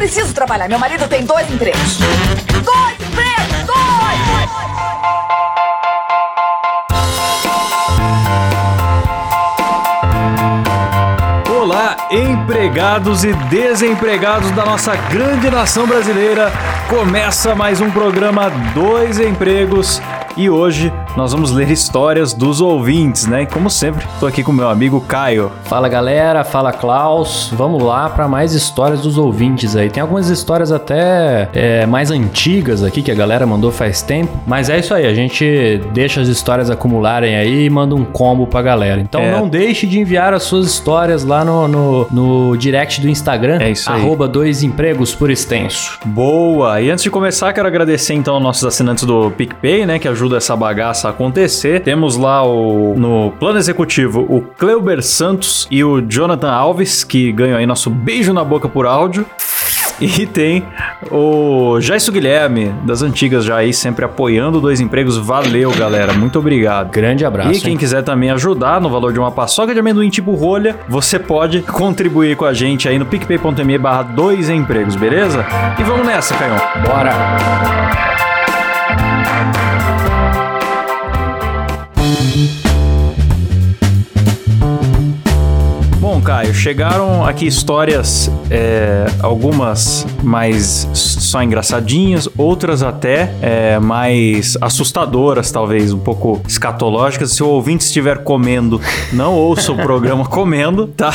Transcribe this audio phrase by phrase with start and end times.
[0.00, 0.66] preciso trabalhar.
[0.66, 1.98] Meu marido tem dois empregos.
[2.64, 3.66] Dois empregos!
[3.66, 3.90] Dois!
[11.54, 16.50] Olá, empregados e desempregados da nossa grande nação brasileira.
[16.88, 20.00] Começa mais um programa Dois Empregos
[20.34, 23.42] e hoje nós vamos ler histórias dos ouvintes, né?
[23.42, 25.50] E como sempre, tô aqui com meu amigo Caio.
[25.64, 27.50] Fala galera, fala Klaus.
[27.52, 29.90] Vamos lá para mais histórias dos ouvintes aí.
[29.90, 34.70] Tem algumas histórias até é, mais antigas aqui que a galera mandou faz tempo, mas
[34.70, 35.06] é isso aí.
[35.06, 39.00] A gente deixa as histórias acumularem aí e manda um combo pra galera.
[39.00, 39.30] Então É.
[39.30, 43.70] não deixe de enviar as suas histórias lá no, no, no direct do Instagram, É
[43.70, 44.00] isso aí.
[44.00, 45.98] arroba dois empregos por extenso.
[46.04, 46.80] Boa!
[46.80, 49.98] E antes de começar, quero agradecer então aos nossos assinantes do PicPay, né?
[49.98, 51.80] Que ajuda essa bagaça a acontecer.
[51.82, 57.58] Temos lá o no plano executivo o Cleuber Santos e o Jonathan Alves, que ganham
[57.58, 59.26] aí nosso beijo na boca por áudio.
[60.00, 60.64] E tem
[61.10, 65.18] o Jaisso Guilherme, das antigas já aí, sempre apoiando dois empregos.
[65.18, 66.14] Valeu, galera.
[66.14, 66.90] Muito obrigado.
[66.90, 67.52] Grande abraço.
[67.52, 67.76] E quem hein?
[67.76, 72.34] quiser também ajudar no valor de uma paçoca de amendoim tipo rolha, você pode contribuir
[72.34, 75.44] com a gente aí no picpay.me barra dois empregos, beleza?
[75.78, 76.58] E vamos nessa, Canhão.
[76.82, 78.09] Bora!
[86.40, 95.92] Caio, chegaram aqui histórias, é, algumas mais só engraçadinhas, outras até é, mais assustadoras, talvez,
[95.92, 97.32] um pouco escatológicas.
[97.32, 98.80] Se o ouvinte estiver comendo,
[99.12, 101.12] não ouça o programa comendo, tá?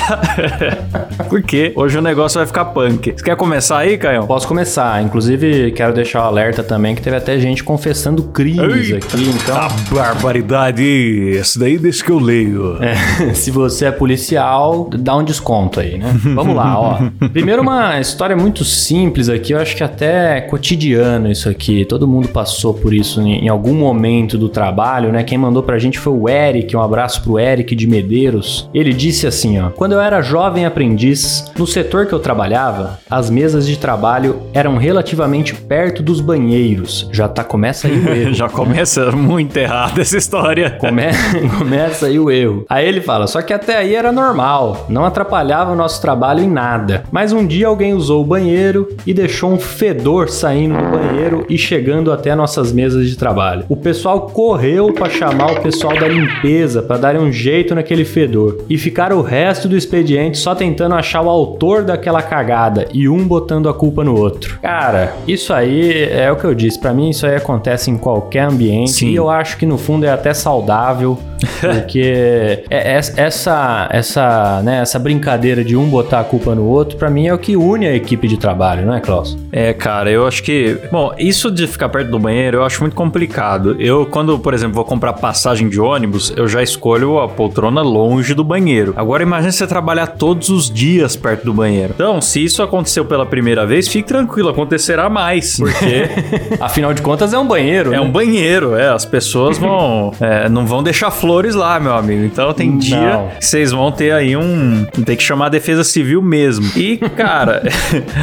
[1.27, 3.13] Porque hoje o negócio vai ficar punk.
[3.17, 4.27] Você quer começar aí, Caio?
[4.27, 5.01] Posso começar.
[5.01, 9.27] Inclusive, quero deixar o alerta também que teve até gente confessando crimes Eita, aqui.
[9.29, 12.77] Então, A barbaridade, esse daí deixa que eu leio.
[12.79, 16.13] É, se você é policial, dá um desconto aí, né?
[16.35, 16.97] Vamos lá, ó.
[17.31, 21.85] Primeiro, uma história muito simples aqui, eu acho que até é cotidiano isso aqui.
[21.85, 25.23] Todo mundo passou por isso em, em algum momento do trabalho, né?
[25.23, 28.69] Quem mandou pra gente foi o Eric, um abraço pro Eric de Medeiros.
[28.73, 33.29] Ele disse assim, ó: Quando eu era jovem aprendiz, no setor que eu trabalhava, as
[33.29, 37.07] mesas de trabalho eram relativamente perto dos banheiros.
[37.11, 38.33] Já tá, começa aí o erro.
[38.33, 40.71] Já começa muito errado essa história.
[40.71, 41.05] Come-
[41.57, 42.65] Começa aí o erro.
[42.69, 46.49] Aí ele fala: só que até aí era normal, não atrapalhava o nosso trabalho em
[46.49, 47.03] nada.
[47.11, 51.57] Mas um dia alguém usou o banheiro e deixou um fedor saindo do banheiro e
[51.57, 53.65] chegando até nossas mesas de trabalho.
[53.69, 58.63] O pessoal correu para chamar o pessoal da limpeza para dar um jeito naquele fedor
[58.69, 63.25] e ficaram o resto do expediente só tentando achar o autor daquela cagada e um
[63.27, 64.59] botando a culpa no outro.
[64.61, 66.79] Cara, isso aí é o que eu disse.
[66.79, 69.09] Pra mim, isso aí acontece em qualquer ambiente Sim.
[69.09, 71.17] e eu acho que no fundo é até saudável,
[71.61, 76.97] porque é- é- essa essa né, essa brincadeira de um botar a culpa no outro,
[76.97, 79.37] pra mim é o que une a equipe de trabalho, não é, Klaus?
[79.51, 80.77] É, cara, eu acho que.
[80.91, 83.75] Bom, isso de ficar perto do banheiro eu acho muito complicado.
[83.79, 88.33] Eu, quando, por exemplo, vou comprar passagem de ônibus, eu já escolho a poltrona longe
[88.33, 88.93] do banheiro.
[88.95, 91.93] Agora, imagine você trabalhar todos os dias perto do banheiro.
[91.95, 95.57] Então, se isso aconteceu pela primeira vez, fique tranquilo, acontecerá mais.
[95.57, 96.09] Porque
[96.59, 98.01] Afinal de contas é um banheiro, é né?
[98.01, 98.89] um banheiro, é.
[98.89, 100.13] As pessoas vão.
[100.19, 102.23] é, não vão deixar flores lá, meu amigo.
[102.23, 102.77] Então, tem Não.
[102.77, 104.84] dia que vocês vão ter aí um.
[105.05, 106.65] Tem que chamar a defesa civil mesmo.
[106.75, 107.63] E, cara,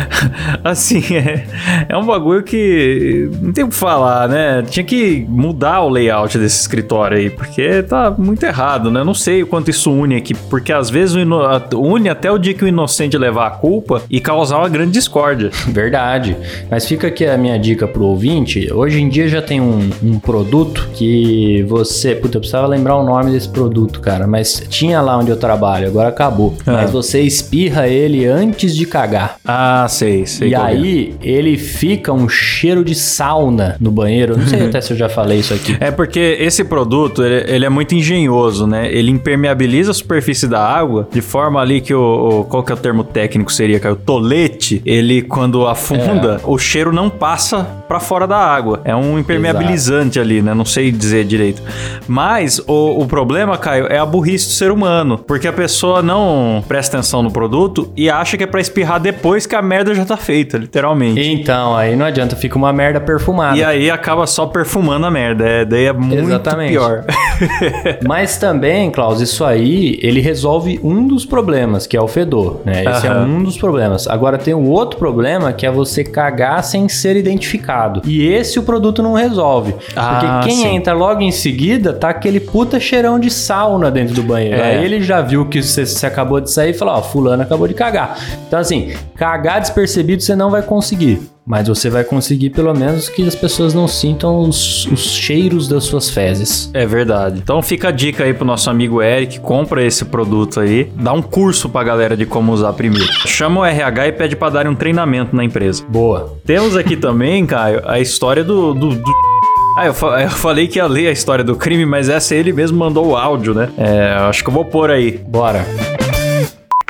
[0.63, 1.47] assim, é,
[1.89, 4.63] é um bagulho que não tem o que falar, né?
[4.63, 9.05] Tinha que mudar o layout desse escritório aí, porque tá muito errado, né?
[9.05, 12.65] Não sei o quanto isso une aqui, porque às vezes une até o dia que
[12.65, 15.51] o inocente levar a culpa e causar uma grande discórdia.
[15.69, 16.37] Verdade.
[16.71, 18.73] Mas fica aqui a minha dica pro ouvinte.
[18.73, 22.15] Hoje em dia já tem um, um produto que você.
[22.15, 24.27] Puta, eu precisava lembrar o nome desse produto, cara.
[24.27, 26.42] Mas tinha lá onde eu trabalho, agora acabou.
[26.67, 26.73] Ah.
[26.73, 29.37] Mas você espirra ele antes de cagar.
[29.45, 30.49] Ah, sei, sei.
[30.51, 30.57] e é.
[30.57, 34.37] aí ele fica um cheiro de sauna no banheiro.
[34.37, 35.77] Não sei até se eu já falei isso aqui.
[35.81, 38.91] É porque esse produto, ele, ele é muito engenhoso, né?
[38.93, 42.41] Ele impermeabiliza a superfície da água de forma ali que o...
[42.41, 43.95] o- qual que é o termo técnico seria, cara?
[43.95, 48.81] O tolete, ele quando afunda, o cheiro não passa pra fora da água.
[48.87, 50.55] É um impermeabilizante ali, né?
[50.55, 51.63] Não sei dizer direito.
[52.09, 55.19] Mas o, o problema, Caio, é a burrice do ser humano.
[55.19, 59.45] Porque a pessoa não presta atenção no produto e acha que é pra espirrar depois
[59.45, 61.21] que a merda já tá feita, literalmente.
[61.21, 63.59] Então, aí não adianta, fica uma merda perfumada.
[63.59, 65.45] E aí acaba só perfumando a merda.
[65.47, 66.71] É, daí é muito Exatamente.
[66.71, 67.05] pior.
[68.07, 72.85] Mas também, Klaus, isso aí, ele resolve um dos problemas, que é o fedor, né?
[72.85, 73.27] Esse é Aham.
[73.27, 74.09] um dos problemas.
[74.09, 77.82] Agora tem o outro problema, que é você cagar sem ser identificado.
[77.83, 78.03] Errado.
[78.07, 79.75] E esse o produto não resolve.
[79.97, 80.77] Ah, Porque quem sim.
[80.77, 84.57] entra logo em seguida tá aquele puta cheirão de sauna dentro do banheiro.
[84.57, 84.77] É.
[84.77, 87.67] Aí ele já viu que você, você acabou de sair e falou: Ó, fulano acabou
[87.67, 88.19] de cagar.
[88.47, 91.31] Então, assim, cagar despercebido você não vai conseguir.
[91.45, 95.83] Mas você vai conseguir, pelo menos, que as pessoas não sintam os, os cheiros das
[95.85, 96.71] suas fezes.
[96.73, 97.41] É verdade.
[97.43, 101.21] Então fica a dica aí pro nosso amigo Eric, compra esse produto aí, dá um
[101.21, 103.11] curso pra galera de como usar primeiro.
[103.27, 105.83] Chama o RH e pede pra darem um treinamento na empresa.
[105.89, 106.39] Boa.
[106.47, 108.73] Temos aqui também, Caio, a história do.
[108.73, 109.13] do- do-
[109.75, 112.53] Ah, eu, fa- eu falei que ia ler a história do crime, mas essa ele
[112.53, 113.71] mesmo mandou o áudio, né?
[113.79, 115.13] É, acho que eu vou pôr aí.
[115.27, 115.65] Bora.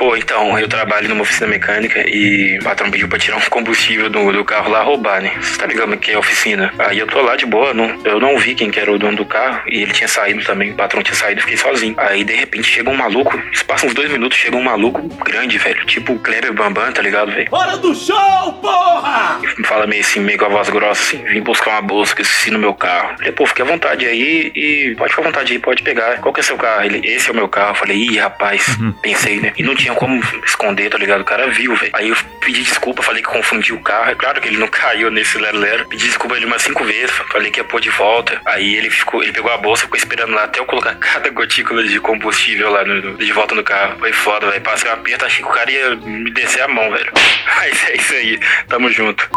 [0.03, 4.09] Pô, então, eu trabalho numa oficina mecânica e o patrão pediu pra tirar um combustível
[4.09, 5.31] do, do carro lá roubar, né?
[5.39, 6.73] Você tá ligado que é oficina?
[6.77, 9.15] Aí eu tô lá de boa, não, eu não vi quem que era o dono
[9.15, 11.95] do carro e ele tinha saído também, o patrão tinha saído, eu fiquei sozinho.
[11.97, 15.57] Aí de repente chega um maluco, se passa uns dois minutos, chega um maluco grande,
[15.57, 17.47] velho, tipo o Kleber Bambam, tá ligado, velho?
[17.49, 19.39] Hora do show, porra!
[19.41, 22.13] E me fala meio assim, meio com a voz grossa, assim, vim buscar uma bolsa
[22.13, 23.15] que eu esqueci no meu carro.
[23.19, 26.19] Falei, pô, fique à vontade aí e pode ficar à vontade aí, pode pegar.
[26.19, 26.83] Qual que é seu carro?
[26.83, 27.71] Ele, esse é o meu carro.
[27.71, 29.53] Eu falei, ih, rapaz, pensei, né?
[29.57, 31.21] E não tinha como esconder, tá ligado?
[31.21, 31.91] O cara viu, velho.
[31.93, 34.11] Aí eu pedi desculpa, falei que confundi o carro.
[34.11, 35.87] É claro que ele não caiu nesse lero-lero.
[35.87, 38.39] Pedi desculpa ele umas cinco vezes, falei que ia pôr de volta.
[38.45, 41.83] Aí ele ficou, ele pegou a bolsa, ficou esperando lá até eu colocar cada gotícula
[41.83, 43.97] de combustível lá no, no- de volta no carro.
[43.99, 44.61] Foi foda, velho.
[44.61, 47.11] Passei um aperto, achei que o cara ia me descer a mão, velho.
[47.57, 48.39] Mas é isso aí.
[48.67, 49.29] Tamo junto.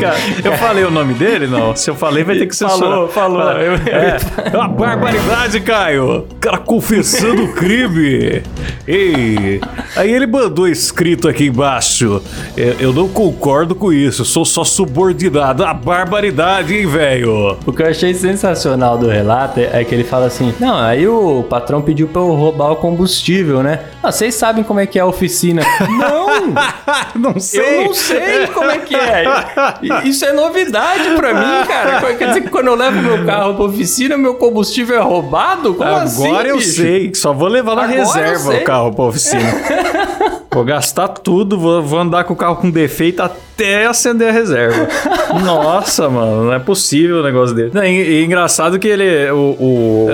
[0.00, 1.46] Cara, eu falei o nome dele?
[1.46, 1.74] Não.
[1.76, 3.42] Se eu falei, vai ter que ser Falou, só- falou.
[3.52, 4.16] Eu- É,
[4.52, 6.26] é uma barbaridade, Caio.
[6.30, 8.42] O cara confessando o crime.
[8.86, 9.60] Ei,
[9.96, 12.22] aí ele mandou escrito aqui embaixo.
[12.56, 15.64] "É, Eu não concordo com isso, sou só subordinado.
[15.64, 17.56] A barbaridade, hein, velho?
[17.64, 21.44] O que eu achei sensacional do relato é que ele fala assim: Não, aí o
[21.48, 23.80] patrão pediu pra eu roubar o combustível, né?
[24.02, 25.62] Ah, vocês sabem como é que é a oficina.
[25.88, 26.32] não!
[27.14, 29.24] não Eu não sei como é que é.
[30.04, 32.14] Isso é novidade pra mim, cara.
[32.14, 35.74] Quer dizer que quando eu levo meu carro pra oficina, meu combustível é roubado?
[35.74, 36.72] Como assim, Agora eu bicho?
[36.82, 39.52] sei, só vou levar na Agora reserva o carro pra oficina.
[40.52, 43.51] vou gastar tudo, vou, vou andar com o carro com defeito até
[43.88, 44.88] acender a reserva.
[45.44, 47.70] Nossa, mano, não é possível um negócio dele.
[47.72, 49.30] Não, e, e engraçado que ele.
[49.30, 49.56] O,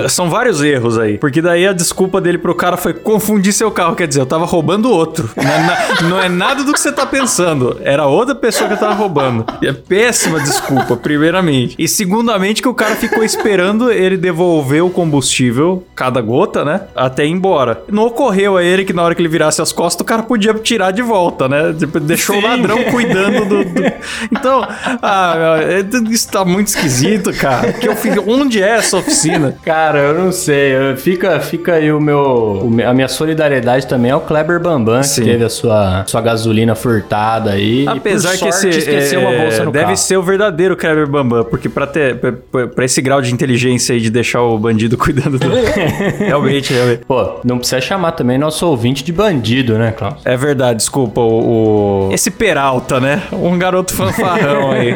[0.03, 1.17] o- são vários erros aí.
[1.17, 3.95] Porque daí a desculpa dele pro cara foi confundir seu carro.
[3.95, 5.29] Quer dizer, eu tava roubando outro.
[5.35, 7.77] Não é, na- não é nada do que você tá pensando.
[7.83, 9.45] Era outra pessoa que eu tava roubando.
[9.61, 11.75] E é péssima desculpa, primeiramente.
[11.77, 16.81] E segundamente, que o cara ficou esperando ele devolver o combustível, cada gota, né?
[16.95, 17.81] Até ir embora.
[17.91, 20.53] Não ocorreu a ele que na hora que ele virasse as costas, o cara podia
[20.53, 21.73] tirar de volta, né?
[21.77, 22.47] Tipo, Deixou o Sim.
[22.47, 23.63] ladrão cuidando do.
[23.63, 23.93] do-
[24.31, 24.65] Então,
[25.01, 27.73] ah, é- isso tá muito esquisito, cara.
[27.73, 28.15] Que eu fiz...
[28.27, 29.55] Onde é essa oficina?
[29.63, 30.75] Cara, eu não sei.
[30.75, 32.69] eu- Fica, fica aí o meu.
[32.87, 35.21] a minha solidariedade também ao Kleber Bambam, Sim.
[35.23, 37.85] que teve a sua, sua gasolina furtada aí.
[37.87, 39.97] Apesar e por que sorte, esse esqueceu é, uma bolsa no deve carro.
[39.97, 43.93] ser o verdadeiro Kleber Bambam, porque pra ter pra- pra pra esse grau de inteligência
[43.93, 45.47] aí de deixar o bandido cuidando do
[46.19, 47.01] realmente, realmente.
[47.07, 50.21] Pô, não precisa chamar também nosso ouvinte de bandido, né, Klaus?
[50.25, 53.18] É verdade, desculpa o, o- esse Peralta, né?
[53.31, 54.93] Um garoto fanfarrão aí.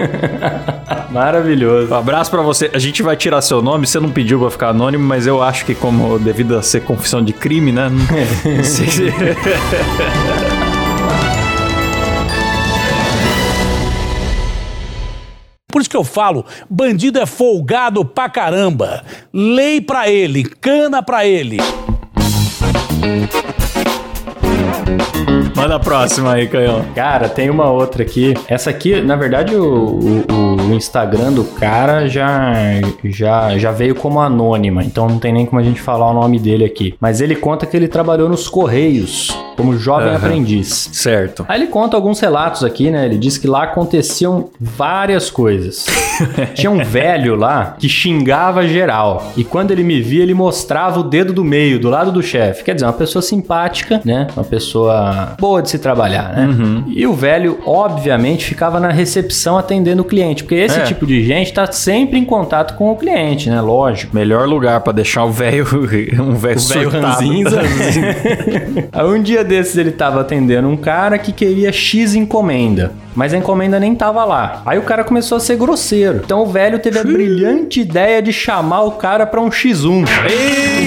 [1.11, 1.93] Maravilhoso.
[1.93, 2.71] Um abraço pra você.
[2.73, 5.65] A gente vai tirar seu nome, você não pediu pra ficar anônimo, mas eu acho
[5.65, 7.89] que como devido a ser confissão de crime, né?
[7.89, 9.03] Não, não sei se...
[15.73, 19.03] Por isso que eu falo, bandido é folgado pra caramba.
[19.33, 21.57] Lei pra ele, cana pra ele.
[25.55, 26.83] Manda a próxima aí, Canhão.
[26.95, 28.33] Cara, tem uma outra aqui.
[28.47, 32.53] Essa aqui, na verdade, o, o- o Instagram do cara já,
[33.03, 36.39] já, já veio como anônima, então não tem nem como a gente falar o nome
[36.39, 36.95] dele aqui.
[36.99, 40.17] Mas ele conta que ele trabalhou nos Correios como jovem Aham.
[40.17, 40.89] aprendiz.
[40.93, 41.45] Certo.
[41.47, 43.05] Aí ele conta alguns relatos aqui, né?
[43.05, 45.85] Ele diz que lá aconteciam várias coisas.
[46.53, 49.31] Tinha um velho lá que xingava geral.
[49.37, 52.63] E quando ele me via, ele mostrava o dedo do meio, do lado do chefe.
[52.63, 54.27] Quer dizer, uma pessoa simpática, né?
[54.35, 56.83] Uma pessoa boa de se trabalhar, né?
[56.87, 60.43] E o velho, obviamente, ficava na recepção atendendo o cliente.
[60.43, 60.83] Porque esse É.
[60.83, 63.59] tipo de gente tá sempre em contato com o cliente, né?
[63.61, 64.15] Lógico.
[64.15, 65.65] Melhor lugar pra deixar o velho,
[66.21, 67.61] um velho ranzinza.
[68.91, 72.91] Aí um dia desses ele tava atendendo um cara que queria X encomenda.
[73.15, 74.63] Mas a encomenda nem tava lá.
[74.65, 76.21] Aí o cara começou a ser grosseiro.
[76.25, 80.03] Então o velho teve a brilhante ideia de chamar o cara pra um X1.
[80.03, 80.05] O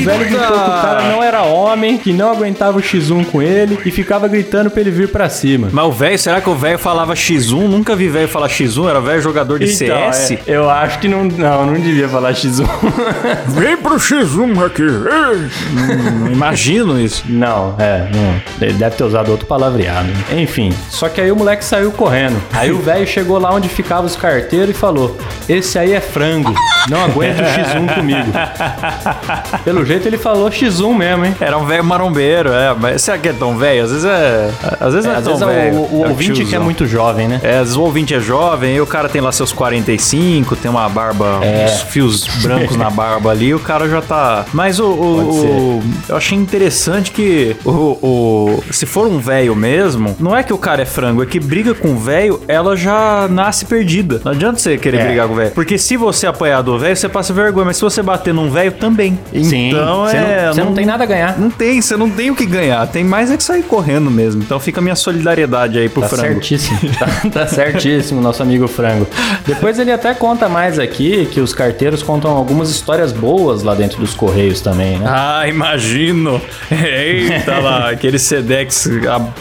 [0.04, 3.78] velho gritou que o cara não era homem, que não aguentava o X1 com ele
[3.86, 5.68] e ficava gritando pra ele vir pra cima.
[5.70, 7.68] Mas o velho, será que o velho falava X1?
[7.68, 10.32] Nunca vi velho falar X1, era velho jogador de Então, CS.
[10.32, 12.66] é, eu acho que não, não, não devia falar X1.
[13.50, 14.82] Vem pro X1 aqui.
[16.20, 17.22] Não imagino isso.
[17.28, 18.45] não, é, não.
[18.60, 20.08] Ele deve ter usado outro palavreado.
[20.08, 20.40] né?
[20.42, 22.40] Enfim, só que aí o moleque saiu correndo.
[22.52, 25.16] Aí o velho chegou lá onde ficavam os carteiros e falou:
[25.48, 26.54] Esse aí é frango.
[26.88, 28.32] Não aguenta o X1 comigo.
[29.64, 31.34] Pelo jeito ele falou X1 mesmo, hein?
[31.40, 32.74] Era um velho marombeiro, é.
[32.78, 33.84] Mas será que é tão velho?
[33.84, 34.50] Às vezes é.
[34.80, 35.76] Às vezes É, é às tão vezes é velho.
[35.76, 37.40] o, o É ouvinte que é muito jovem, né?
[37.42, 40.70] É, às vezes o ouvinte é jovem, e o cara tem lá seus 45, tem
[40.70, 41.64] uma barba, É.
[41.66, 44.44] uns fios brancos na barba ali, o cara já tá.
[44.52, 44.86] Mas o.
[44.86, 47.70] o- o- eu achei interessante que o,
[48.36, 51.38] o- se for um velho mesmo, não é que o cara é frango, é que
[51.40, 54.20] briga com o velho, ela já nasce perdida.
[54.24, 55.06] Não adianta você querer É.
[55.06, 55.50] brigar com o velho.
[55.52, 58.72] Porque se você apanhar do velho, você passa vergonha, mas se você bater num velho,
[58.72, 59.18] também.
[59.32, 60.46] Sim, Então você é.
[60.46, 61.38] não, você não tem nada a ganhar.
[61.38, 62.86] Não tem, você não tem o que ganhar.
[62.88, 64.42] Tem mais é que sair correndo mesmo.
[64.42, 66.34] Então fica a minha solidariedade aí pro Tá frango.
[66.34, 66.78] certíssimo.
[66.98, 69.06] Tá, tá certíssimo, nosso amigo Frango.
[69.46, 73.98] Depois ele até conta mais aqui que os carteiros contam algumas histórias boas lá dentro
[74.00, 75.04] dos Correios também, né?
[75.08, 76.40] Ah, imagino.
[76.70, 78.88] Eita lá, aquele Sedex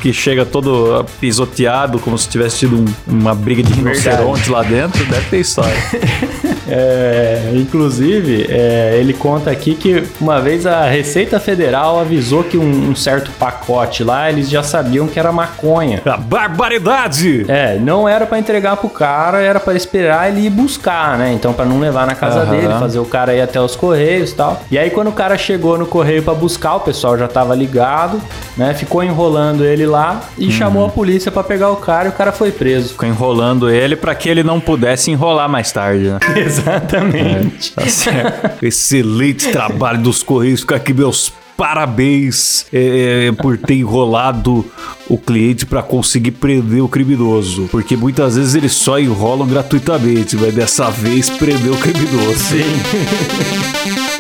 [0.01, 5.03] que chega todo pisoteado, como se tivesse tido um- uma briga de rinoceronte lá dentro,
[5.05, 5.75] deve ter história.
[6.67, 12.89] É, inclusive, é, ele conta aqui que uma vez a Receita Federal avisou que um,
[12.89, 16.01] um certo pacote lá, eles já sabiam que era maconha.
[16.03, 17.45] A barbaridade!
[17.47, 21.31] É, não era pra entregar pro cara, era pra esperar ele ir buscar, né?
[21.33, 22.51] Então pra não levar na casa Aham.
[22.51, 24.61] dele, fazer o cara ir até os correios e tal.
[24.71, 28.19] E aí quando o cara chegou no correio pra buscar, o pessoal já tava ligado,
[28.57, 28.73] né?
[28.75, 32.31] Ficou enrolando ele lá e chamou a polícia pra pegar o cara e o cara
[32.31, 32.89] foi preso.
[32.89, 36.19] Ficou enrolando ele pra que ele não pudesse enrolar mais tarde, né?
[36.35, 37.73] Exatamente.
[37.73, 38.65] Tá certo.
[38.65, 40.61] Excelente trabalho dos Correios.
[40.61, 44.65] Fica aqui meus parabéns é, por ter enrolado
[45.07, 47.67] o cliente pra conseguir prender o criminoso.
[47.71, 52.35] Porque muitas vezes eles só enrolam gratuitamente, mas dessa vez prendeu o criminoso.
[52.35, 54.05] Sim.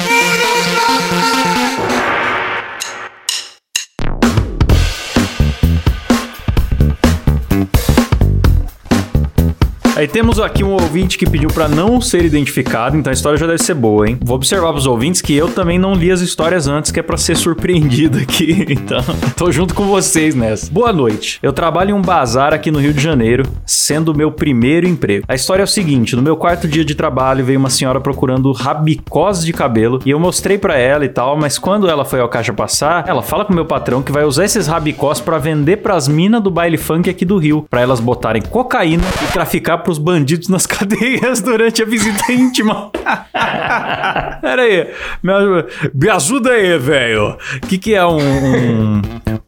[10.05, 13.47] Aí temos aqui um ouvinte que pediu pra não ser identificado, então a história já
[13.47, 14.19] deve ser boa, hein?
[14.23, 17.17] Vou observar pros ouvintes que eu também não li as histórias antes, que é pra
[17.17, 18.67] ser surpreendido aqui.
[18.69, 19.03] Então,
[19.35, 20.71] tô junto com vocês nessa.
[20.71, 21.39] Boa noite.
[21.41, 25.25] Eu trabalho em um bazar aqui no Rio de Janeiro, sendo o meu primeiro emprego.
[25.27, 28.51] A história é o seguinte: no meu quarto dia de trabalho veio uma senhora procurando
[28.51, 32.29] rabicós de cabelo e eu mostrei pra ela e tal, mas quando ela foi ao
[32.29, 36.07] caixa passar, ela fala com meu patrão que vai usar esses rabicós pra vender pras
[36.07, 40.47] minas do baile funk aqui do Rio, pra elas botarem cocaína e traficar pros bandidos
[40.49, 42.91] nas cadeias durante a visita íntima.
[44.41, 44.87] Pera aí,
[45.23, 47.37] me, ajuda- me ajuda aí, velho.
[47.63, 49.01] O que, que é um, um,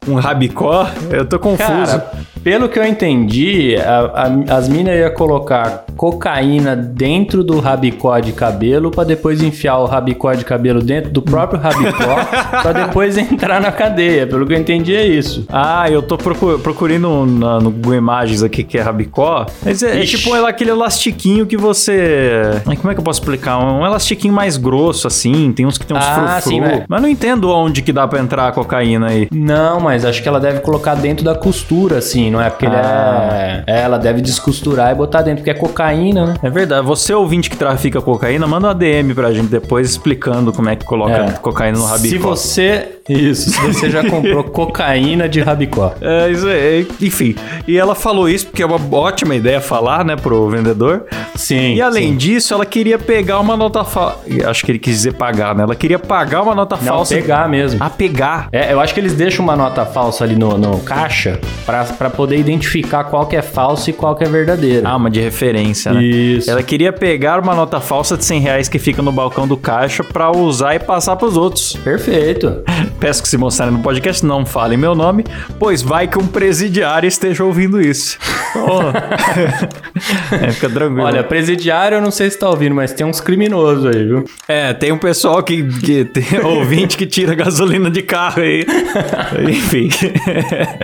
[0.08, 0.88] um rabicó?
[1.10, 1.68] Eu tô confuso.
[1.68, 2.12] Cara,
[2.44, 8.32] pelo que eu entendi, a- a- as minas iam colocar cocaína dentro do rabicó de
[8.32, 12.16] cabelo pra depois enfiar o rabicó de cabelo dentro do próprio rabicó
[12.62, 14.26] pra depois entrar na cadeia.
[14.28, 15.46] Pelo que eu entendi é isso.
[15.50, 19.46] Ah, eu tô procu- procurando na- no Google Imagens aqui que é rabicó.
[19.66, 22.62] Mas é, é tipo aquele elastiquinho que você.
[22.66, 23.58] Ai, Como é que eu posso explicar?
[23.60, 25.52] Um elastiquinho mais grosso, assim.
[25.52, 26.50] Tem uns que tem uns Ah, frufru.
[26.52, 26.86] sim, é.
[26.88, 29.28] Mas não entendo onde que dá pra entrar a cocaína aí.
[29.32, 32.50] Não, mas acho que ela deve colocar dentro da costura, assim, não é?
[32.50, 33.64] Porque Ah.
[33.68, 33.80] é...
[33.80, 36.34] é, ela deve descosturar e botar dentro, porque é cocaína, né?
[36.42, 36.86] É verdade.
[36.86, 40.86] Você, ouvinte que trafica cocaína, manda uma DM pra gente depois explicando como é que
[40.86, 41.32] coloca É.
[41.34, 42.10] cocaína no rabicó.
[42.10, 42.97] Se você.
[43.10, 45.94] Isso, se você já comprou cocaína de rabicó.
[46.02, 47.36] É, isso é, enfim.
[47.68, 51.06] E ela falou isso porque é uma ótima ideia falar, né, pro vendedor.
[51.36, 51.76] Sim.
[51.76, 52.18] E além sim.
[52.18, 54.20] disso, ela queria pegar uma nota falsa.
[54.46, 55.64] Acho que ele quis dizer pagar, né?
[55.64, 57.16] Ela queria pagar uma nota Não, falsa.
[57.16, 57.78] pegar mesmo.
[57.82, 58.50] Ah, pegar.
[58.52, 62.10] É, eu acho que eles deixam uma nota falsa ali no, no caixa pra, pra
[62.10, 64.88] poder identificar qual que é falso e qual que é verdadeiro.
[64.88, 66.04] Ah, uma de referência, né?
[66.04, 66.50] Isso.
[66.50, 70.04] Ela queria pegar uma nota falsa de 100 reais que fica no balcão do caixa
[70.04, 71.74] pra usar e passar pros outros.
[71.84, 72.64] Perfeito.
[73.00, 75.24] Peço que se mostrarem no podcast não falem meu nome,
[75.60, 78.18] pois vai que um presidiário esteja ouvindo isso.
[78.56, 78.82] Oh.
[80.34, 81.04] é, fica tranquilo.
[81.04, 84.26] Olha, presidiário eu não sei se tá ouvindo, mas tem uns criminosos aí, viu?
[84.48, 88.66] É, tem um pessoal que, que tem ouvinte que tira gasolina de carro aí.
[89.48, 89.90] Enfim.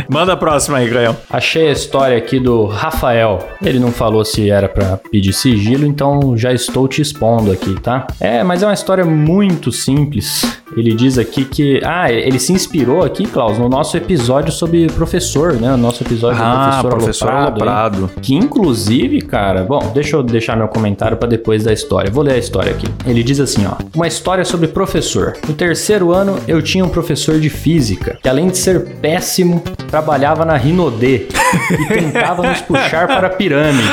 [0.10, 1.16] Manda a próxima aí, Graham.
[1.30, 3.48] Achei a história aqui do Rafael.
[3.64, 8.06] Ele não falou se era pra pedir sigilo, então já estou te expondo aqui, tá?
[8.20, 10.62] É, mas é uma história muito simples.
[10.76, 11.80] Ele diz aqui que.
[11.84, 15.74] Ah, ele se inspirou aqui, Klaus, no nosso episódio sobre professor, né?
[15.74, 18.10] O nosso episódio do Ah, professor, professor aloprado.
[18.22, 22.12] Que inclusive, cara, bom, deixa eu deixar meu comentário pra depois da história.
[22.12, 22.88] Vou ler a história aqui.
[23.06, 25.34] Ele diz assim, ó: Uma história sobre professor.
[25.48, 30.44] No terceiro ano, eu tinha um professor de física que, além de ser péssimo, trabalhava
[30.46, 31.28] na Rinodê
[31.72, 33.88] e tentava nos puxar para a pirâmide.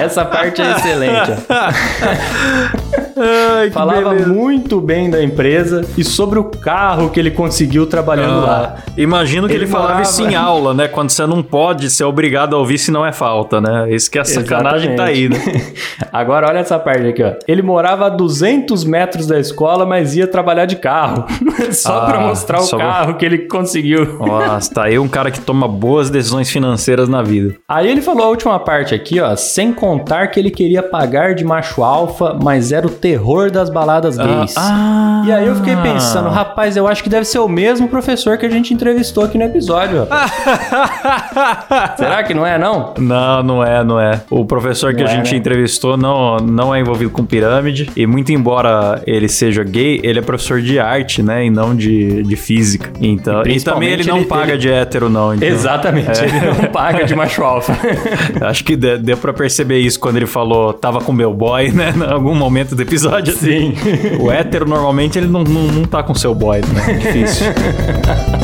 [0.00, 1.32] Essa parte é excelente.
[3.16, 4.28] Ai, Falava beleza.
[4.32, 8.76] muito bem da empresa e sobre o carro que ele conseguiu trabalhando lá.
[8.78, 10.88] Ah, imagino que ele, Ele falava morava- isso em aula, né?
[10.88, 13.90] Quando você não pode ser obrigado a ouvir se não é falta, né?
[13.92, 15.36] Isso que a sacanagem tá aí, né?
[16.12, 17.32] Agora olha essa parte aqui, ó.
[17.48, 21.24] Ele morava a 200 metros da escola, mas ia trabalhar de carro.
[21.72, 24.18] Só Ah, pra mostrar o pra- carro que ele conseguiu.
[24.18, 27.54] Nossa, tá aí um cara que toma boas decisões financeiras na vida.
[27.68, 29.34] Aí ele falou a última parte aqui, ó.
[29.36, 34.16] Sem contar que ele queria pagar de macho alfa, mas era o terror das baladas
[34.16, 34.54] gays.
[34.56, 38.36] Ah, E aí eu fiquei pensando, rapaz, eu acho que deve ser o mesmo professor
[38.38, 40.32] que a gente entrevistou aqui no episódio, rapaz.
[41.96, 42.94] Será que não é, não?
[42.98, 44.20] Não, não é, não é.
[44.30, 45.38] O professor que Não a é, gente né?
[45.38, 47.90] entrevistou não, não é envolvido com pirâmide.
[47.96, 51.44] E muito embora ele seja gay, ele é professor de arte, né?
[51.46, 52.90] E não de, de física.
[53.00, 55.34] Então, e, E também ele não ele- paga ele- de hétero, não.
[55.34, 55.46] então.
[55.48, 57.76] Exatamente, ele não paga de macho alfa.
[58.46, 61.92] Acho que de- deu pra perceber isso quando ele falou tava com meu boy, né?
[61.96, 63.32] Em algum momento do episódio.
[63.34, 63.74] Sim.
[64.20, 66.66] O hétero, normalmente, ele não, não, não tá com seu boy, né?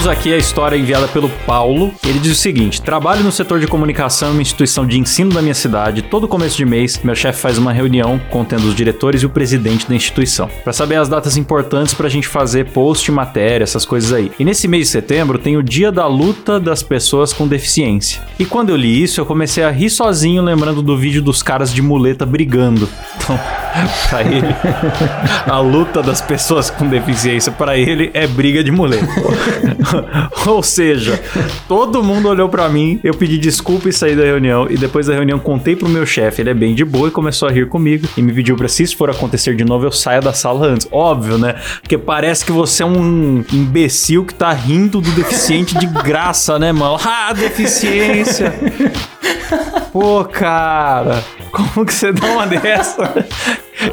[0.00, 1.92] temos aqui a história enviada pelo Paulo.
[2.06, 5.52] Ele diz o seguinte: Trabalho no setor de comunicação uma instituição de ensino da minha
[5.52, 6.00] cidade.
[6.00, 9.86] Todo começo de mês, meu chefe faz uma reunião contendo os diretores e o presidente
[9.86, 14.32] da instituição, Pra saber as datas importantes pra gente fazer post, matéria, essas coisas aí.
[14.38, 18.22] E nesse mês de setembro tem o Dia da Luta das Pessoas com Deficiência.
[18.38, 21.70] E quando eu li isso, eu comecei a rir sozinho, lembrando do vídeo dos caras
[21.70, 22.88] de muleta brigando.
[23.16, 23.38] Então,
[24.08, 24.54] pra ele,
[25.46, 29.06] a luta das pessoas com deficiência pra ele é briga de muleta.
[30.46, 31.20] Ou seja,
[31.68, 34.66] todo mundo olhou pra mim, eu pedi desculpa e saí da reunião.
[34.68, 37.48] E depois da reunião contei pro meu chefe, ele é bem de boa e começou
[37.48, 38.08] a rir comigo.
[38.16, 40.88] E me pediu pra se isso for acontecer de novo, eu saia da sala antes.
[40.90, 41.54] Óbvio, né?
[41.80, 46.72] Porque parece que você é um imbecil que tá rindo do deficiente de graça, né,
[46.72, 46.98] mano?
[47.04, 48.54] Ah, deficiência!
[49.92, 53.26] Pô, cara, como que você dá uma dessa?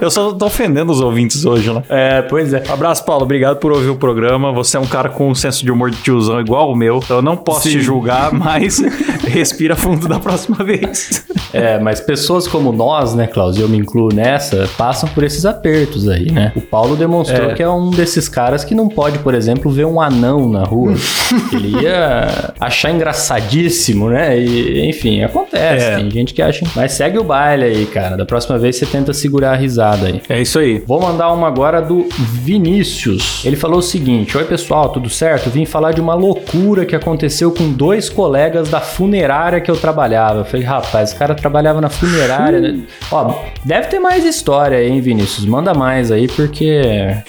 [0.01, 1.83] Eu só tô ofendendo os ouvintes hoje, né?
[1.89, 2.63] É, pois é.
[2.69, 3.23] Um abraço, Paulo.
[3.23, 4.51] Obrigado por ouvir o programa.
[4.51, 6.99] Você é um cara com um senso de humor de tiozão igual o meu.
[7.03, 7.71] Então eu não posso Sim.
[7.77, 8.79] te julgar, mas
[9.27, 11.25] respira fundo da próxima vez.
[11.53, 15.45] É, mas pessoas como nós, né, Klaus, e eu me incluo nessa, passam por esses
[15.45, 16.51] apertos aí, né?
[16.55, 17.53] O Paulo demonstrou É.
[17.53, 20.93] que é um desses caras que não pode, por exemplo, ver um anão na rua.
[21.53, 24.37] Ele ia achar engraçadíssimo, né?
[24.39, 25.85] E, enfim, acontece.
[25.85, 25.95] É.
[25.97, 26.65] Tem gente que acha.
[26.75, 28.17] Mas segue o baile aí, cara.
[28.17, 30.21] Da próxima vez você tenta segurar a risada aí.
[30.29, 30.79] É isso aí.
[30.79, 33.43] Vou mandar uma agora do Vinícius.
[33.45, 35.49] Ele falou o seguinte: Oi, pessoal, tudo certo?
[35.49, 40.39] Vim falar de uma loucura que aconteceu com dois colegas da funerária que eu trabalhava.
[40.39, 42.59] Eu falei, rapaz, esse cara trabalhava na funerária.
[42.59, 42.79] né?
[43.11, 45.45] Ó, deve ter mais história aí, hein, Vinícius?
[45.45, 46.81] Manda mais aí, porque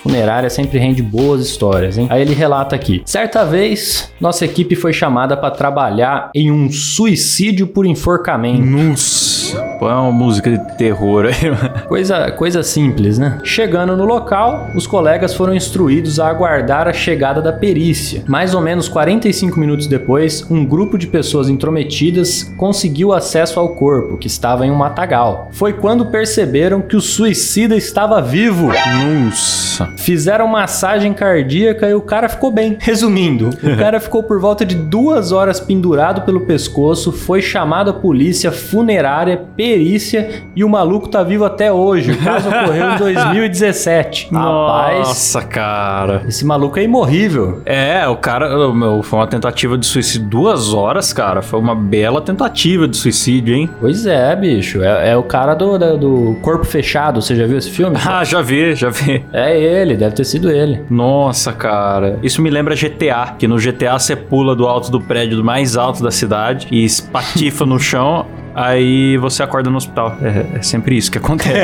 [0.02, 2.06] funerária sempre rende boas histórias, hein?
[2.10, 7.66] Aí ele relata aqui: Certa vez, nossa equipe foi chamada para trabalhar em um suicídio
[7.66, 8.64] por enforcamento.
[8.64, 11.50] Nossa, põe uma música de terror aí.
[11.50, 11.86] mano.
[11.86, 13.38] Coisa, coisa simples, né?
[13.44, 18.24] Chegando no local, os colegas foram instruídos a aguardar a chegada da perícia.
[18.26, 24.18] Mais ou menos 45 minutos depois, um grupo de pessoas intrometidas conseguiu acesso ao corpo,
[24.18, 25.48] que estava em um matagal.
[25.52, 28.68] Foi quando perceberam que o suicida estava vivo.
[28.68, 29.88] Nossa.
[29.96, 32.76] Fizeram massagem cardíaca e o cara ficou bem.
[32.80, 37.94] Resumindo, o cara ficou por volta de duas horas pendurado pelo pescoço, foi chamado a
[37.94, 42.12] polícia, funerária, perícia e o maluco tá vivo até hoje.
[42.12, 44.28] O caso ocorreu em 2017.
[44.32, 46.22] Rapaz, Nossa, cara.
[46.26, 47.60] esse maluco é imorrível.
[47.66, 50.28] É, o cara, meu, foi uma tentativa de suicídio.
[50.28, 51.42] Duas horas, cara.
[51.42, 53.68] Foi uma bela tentativa de suicídio, hein?
[53.80, 54.82] Pois é, bicho.
[54.82, 57.20] É, é o cara do, do Corpo Fechado.
[57.20, 57.96] Você já viu esse filme?
[58.08, 59.22] Ah, já vi, já vi.
[59.32, 60.82] É ele, deve ter sido ele.
[60.88, 62.18] Nossa, cara.
[62.22, 66.02] Isso me lembra GTA, que no GTA você pula do alto do prédio mais alto
[66.02, 68.24] da cidade e espatifa no chão,
[68.58, 70.16] aí você acorda no hospital.
[70.22, 71.56] É, é sempre isso que acontece.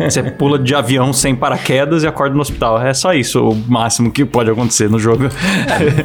[0.04, 2.80] você pula de avião sem paraquedas e acorda no hospital.
[2.80, 5.28] É só isso o máximo que pode acontecer no jogo.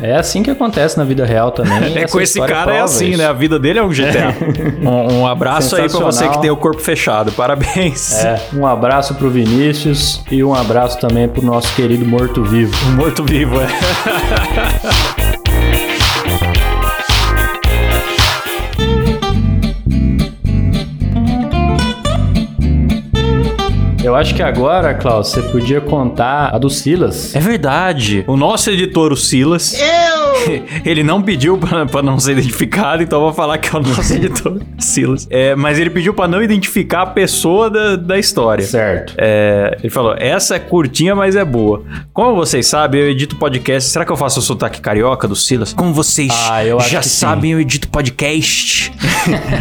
[0.02, 1.72] É assim que acontece na vida real também.
[1.92, 3.18] É, essa com esse cara é assim, isso.
[3.18, 3.26] né?
[3.26, 4.36] A vida dele é um GTA.
[4.82, 7.32] Um, um abraço aí pra você que tem o corpo fechado.
[7.32, 8.24] Parabéns.
[8.24, 12.74] É, um abraço pro Vinícius e um abraço também pro nosso querido morto-vivo.
[12.92, 13.68] Morto-vivo, é.
[24.04, 27.36] Eu acho que agora, Klaus, você podia contar a do Silas.
[27.36, 28.24] É verdade.
[28.26, 29.80] O nosso editor, o Silas.
[29.80, 30.21] Eu
[30.86, 33.82] Ele não pediu pra, pra não ser identificado, então eu vou falar que é o
[33.82, 35.28] nosso editor, Silas.
[35.30, 38.66] É, mas ele pediu pra não identificar a pessoa da, da história.
[38.66, 39.14] Certo.
[39.18, 41.84] É, ele falou: essa é curtinha, mas é boa.
[42.14, 43.90] Como vocês sabem, eu edito podcast.
[43.90, 45.74] Será que eu faço o sotaque carioca do Silas?
[45.74, 47.20] Como vocês Ah, já que sim.
[47.20, 48.92] sabem, eu edito podcast.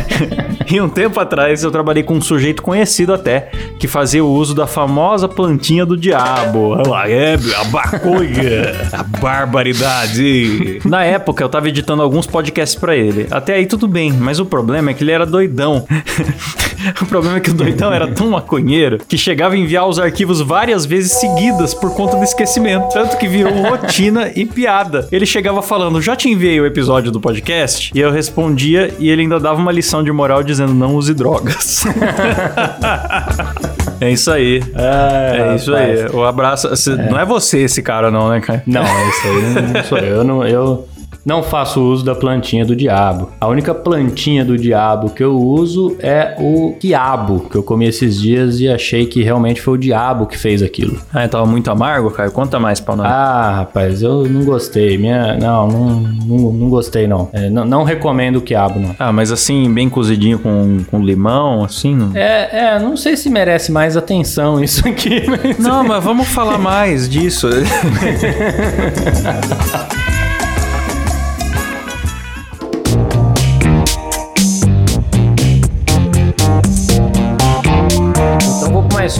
[0.70, 4.54] e um tempo atrás eu trabalhei com um sujeito conhecido até, que fazia o uso
[4.54, 6.70] da famosa plantinha do diabo.
[6.70, 10.59] Olha lá, é, a baconha, a barbaridade.
[10.84, 13.26] Na época eu tava editando alguns podcasts pra ele.
[13.30, 15.84] Até aí tudo bem, mas o problema é que ele era doidão.
[17.00, 20.40] o problema é que o doidão era tão maconheiro que chegava a enviar os arquivos
[20.40, 22.88] várias vezes seguidas por conta do esquecimento.
[22.92, 25.08] Tanto que virou rotina e piada.
[25.10, 27.92] Ele chegava falando, já te enviei o episódio do podcast?
[27.94, 31.84] E eu respondia e ele ainda dava uma lição de moral dizendo, não use drogas.
[34.00, 34.62] é isso aí.
[34.74, 36.06] É, isso aí.
[36.12, 36.74] O abraço.
[36.76, 38.62] cê- Não é você esse cara não, né, cara?
[38.66, 40.04] Não, esse aí não, não sou eu.
[40.16, 40.88] Eu não, eu
[41.24, 43.30] não faço uso da plantinha do diabo.
[43.40, 48.20] A única plantinha do diabo que eu uso é o quiabo, que eu comi esses
[48.20, 50.98] dias e achei que realmente foi o diabo que fez aquilo.
[51.12, 52.32] Ah, tava muito amargo, Caio?
[52.32, 53.06] Conta mais pra nós.
[53.06, 54.98] Ah, rapaz, eu não gostei.
[54.98, 57.28] Minha, não, não, não, não gostei não.
[57.32, 57.64] É, não.
[57.64, 58.94] Não recomendo o quiabo, não.
[58.98, 61.94] Ah, mas assim, bem cozidinho com, com limão, assim?
[61.94, 62.16] Não...
[62.16, 65.58] É, é, não sei se merece mais atenção isso aqui, mas...
[65.58, 67.48] Não, mas vamos falar mais disso.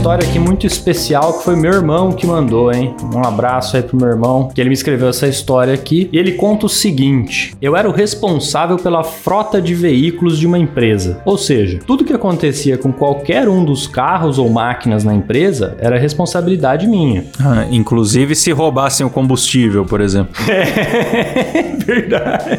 [0.01, 2.95] história aqui muito especial que foi meu irmão que mandou, hein?
[3.15, 6.09] Um abraço aí pro meu irmão, que ele me escreveu essa história aqui.
[6.11, 10.59] E ele conta o seguinte: Eu era o responsável pela frota de veículos de uma
[10.59, 11.21] empresa.
[11.27, 15.99] Ou seja, tudo que acontecia com qualquer um dos carros ou máquinas na empresa era
[15.99, 17.27] responsabilidade minha.
[17.39, 20.33] Ah, inclusive se roubassem o combustível, por exemplo.
[21.85, 22.59] Verdade.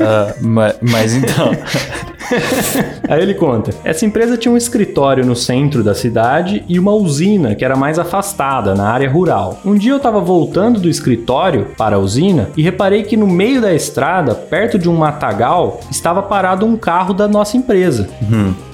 [0.00, 1.50] Ah, ma- mas, então.
[3.08, 7.54] Aí ele conta: essa empresa tinha um escritório no centro da cidade e uma usina
[7.54, 9.60] que era mais afastada, na área rural.
[9.64, 13.60] Um dia eu estava voltando do escritório para a usina e reparei que no meio
[13.60, 18.08] da estrada, perto de um matagal, estava parado um carro da nossa empresa.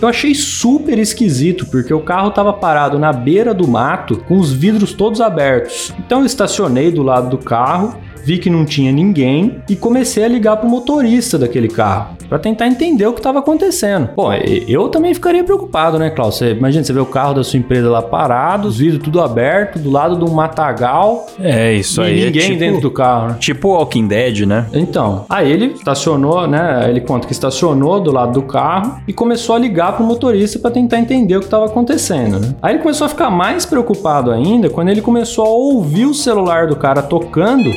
[0.00, 4.52] Eu achei super esquisito porque o carro estava parado na beira do mato com os
[4.52, 5.94] vidros todos abertos.
[5.98, 10.28] Então eu estacionei do lado do carro vi que não tinha ninguém e comecei a
[10.28, 14.08] ligar pro motorista daquele carro para tentar entender o que estava acontecendo.
[14.16, 14.32] Bom,
[14.66, 16.36] eu também ficaria preocupado, né, Klaus?
[16.36, 19.78] Você, imagina, você vê o carro da sua empresa lá parado, os vidros tudo aberto,
[19.78, 22.22] do lado de um matagal É isso e aí.
[22.22, 23.36] é ninguém tipo, dentro do carro, né?
[23.38, 24.66] Tipo Walking Dead, né?
[24.72, 26.86] Então, aí ele estacionou, né?
[26.88, 30.70] Ele conta que estacionou do lado do carro e começou a ligar pro motorista para
[30.70, 32.54] tentar entender o que estava acontecendo, né?
[32.62, 36.66] Aí ele começou a ficar mais preocupado ainda quando ele começou a ouvir o celular
[36.66, 37.70] do cara tocando,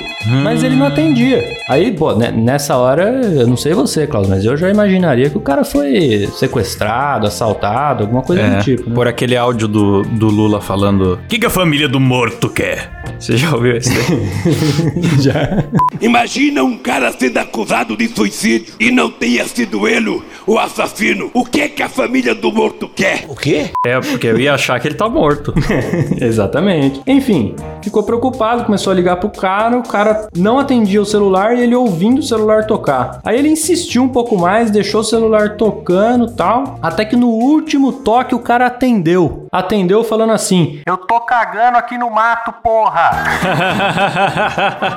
[0.43, 1.57] mas ele não atendia.
[1.69, 5.37] Aí, pô, né, nessa hora, eu não sei você, Klaus, mas eu já imaginaria que
[5.37, 8.95] o cara foi sequestrado, assaltado, alguma coisa É, do tipo, né?
[8.95, 12.89] por aquele áudio do, do Lula falando: O que, que a família do morto quer?
[13.19, 13.89] Você já ouviu esse?
[13.89, 15.17] daí?
[15.21, 15.63] Já.
[15.99, 21.31] Imagina um cara sendo acusado de suicídio e não tenha sido ele o assassino.
[21.33, 23.25] O que que a família do morto quer?
[23.27, 23.71] O quê?
[23.85, 25.53] é, porque eu ia achar que ele tá morto.
[26.21, 27.01] Exatamente.
[27.07, 31.61] Enfim, ficou preocupado, começou a ligar pro cara, o cara não atendia o celular e
[31.61, 33.19] ele ouvindo o celular tocar.
[33.23, 37.91] Aí ele insistiu um pouco mais, deixou o celular tocando tal, até que no último
[37.91, 39.47] toque o cara atendeu.
[39.51, 43.11] Atendeu falando assim: Eu tô cagando aqui no mato, porra!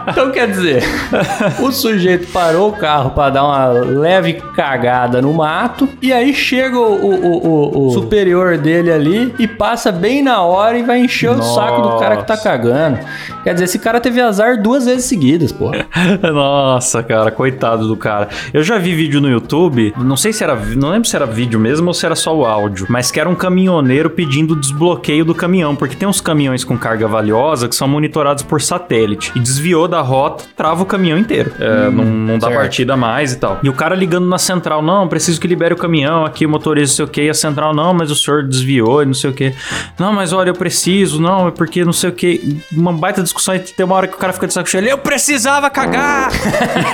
[0.09, 0.83] então quer dizer,
[1.61, 6.79] o sujeito parou o carro pra dar uma leve cagada no mato e aí chega
[6.79, 11.31] o, o- o- o superior dele ali e passa bem na hora e vai encher
[11.31, 12.49] o saco do cara que tá Nossa.
[12.49, 12.99] cagando.
[13.45, 15.19] Quer dizer, esse cara teve azar duas vezes seguidas,
[15.52, 15.87] porra.
[16.33, 18.28] Nossa, cara, coitado do cara.
[18.52, 21.59] Eu já vi vídeo no YouTube, não sei se era, não lembro se era vídeo
[21.59, 25.35] mesmo ou se era só o áudio, mas que era um caminhoneiro pedindo desbloqueio do
[25.35, 29.87] caminhão, porque tem uns caminhões com carga valiosa que são monitorados por satélite e desviou
[29.87, 31.52] da rota, trava o caminhão inteiro.
[31.59, 33.61] É, não, não dá partida mais e tal.
[33.62, 36.90] E o cara ligando na central, não, preciso que libere o caminhão aqui, o motorista
[36.90, 39.30] não sei o que, e a central, não, mas o senhor desviou e não sei
[39.30, 39.54] o que.
[39.98, 42.61] Não, mas olha, eu preciso, não, é porque não sei o que.
[42.72, 44.98] Uma baita discussão e tem uma hora que o cara fica de saco cheio, eu
[45.00, 46.28] precisava cagar!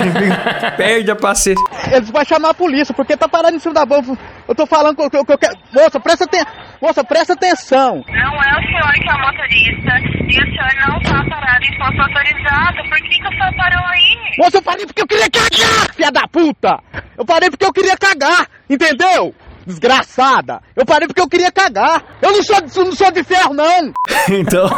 [0.77, 1.63] Perde a paciência.
[1.91, 4.17] Eles vão chamar a polícia, porque tá parado em cima da bomba.
[4.47, 5.55] Eu tô falando que eu, que eu- que eu quero.
[5.73, 6.47] Moça, presta atenção.
[6.81, 8.03] Moça, presta atenção.
[8.07, 11.77] Não é o senhor que é o motorista e o senhor não tá parado em
[11.77, 12.77] posto autorizado.
[12.89, 14.17] Por que, que o senhor parou aí?
[14.37, 16.79] Moça, eu parei porque eu queria cagar, filha da puta.
[17.17, 19.33] Eu parei porque eu queria cagar, entendeu?
[19.67, 20.59] Desgraçada.
[20.75, 22.03] Eu parei porque eu queria cagar.
[22.21, 23.91] Eu não sou, não sou de ferro, não.
[24.29, 24.69] Então,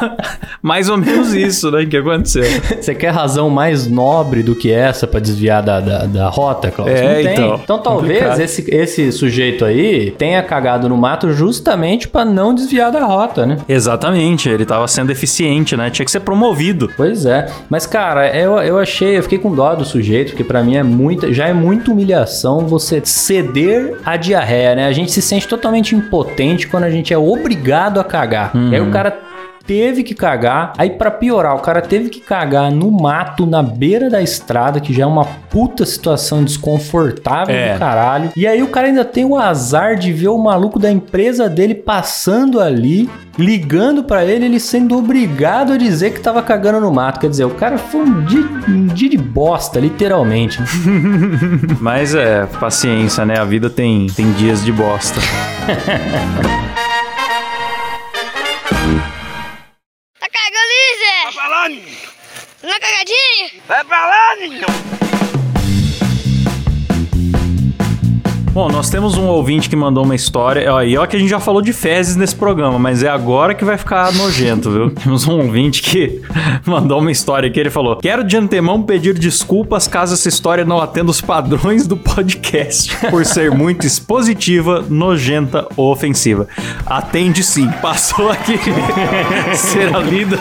[0.61, 2.43] mais ou menos isso, né, que aconteceu.
[2.79, 6.91] Você quer razão mais nobre do que essa pra desviar da, da, da rota, Klaus?
[6.91, 7.33] É, Não tem.
[7.33, 7.59] então.
[7.63, 8.39] Então talvez Complicado.
[8.41, 13.57] esse, esse sujeito aí tenha cagado no mato justamente pra não desviar da rota, né?
[13.67, 15.89] Exatamente, ele tava sendo eficiente, né?
[15.89, 16.91] Tinha que ser promovido.
[16.95, 17.47] Pois é.
[17.69, 20.83] Mas, cara, eu, eu achei, eu fiquei com dó do sujeito, porque pra mim é
[20.83, 24.87] muita, já é muita humilhação você ceder à diarreia, né?
[24.87, 28.51] A gente se sente totalmente impotente quando a gente é obrigado a cagar.
[28.71, 29.11] E aí o cara
[29.69, 30.73] teve que cagar.
[30.79, 34.91] Aí pra piorar, o cara teve que cagar no mato, na beira da estrada, que
[34.91, 37.73] já é uma puta situação desconfortável É.
[37.73, 38.31] do caralho.
[38.35, 41.75] E aí o cara ainda tem o azar de ver o maluco da empresa dele
[41.75, 47.19] passando ali, ligando pra ele, ele sendo obrigado a dizer que tava cagando no mato.
[47.19, 50.57] Quer dizer, o cara foi um dia, um dia de bosta, literalmente.
[51.79, 53.37] Mas é, paciência, né?
[53.37, 55.19] A vida tem, tem dias de bosta.
[61.69, 62.09] lá, ninho.
[62.63, 63.61] Na cagadinha?
[63.67, 64.65] Vai pra lá, ninho.
[68.51, 70.73] Bom, nós temos um ouvinte que mandou uma história.
[70.73, 73.53] Ó, E ó que a gente já falou de fezes nesse programa, mas é agora
[73.53, 74.89] que vai ficar nojento, viu?
[75.03, 76.19] Temos um ouvinte que
[76.65, 77.59] mandou uma história aqui.
[77.59, 81.95] Ele falou: Quero de antemão pedir desculpas caso essa história não atenda os padrões do
[81.95, 86.47] podcast, por ser muito expositiva, nojenta ou ofensiva.
[86.87, 87.69] Atende sim.
[87.83, 88.59] Passou aqui.
[89.53, 90.39] Será lida.